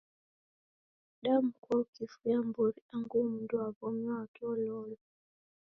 Damkua 1.23 1.73
ukifunya 1.81 2.39
mbori 2.47 2.79
angu 2.93 3.15
mundu 3.29 3.53
wa 3.61 3.67
w'omi 3.77 4.03
wake 4.13 4.39
wolwala. 4.47 4.97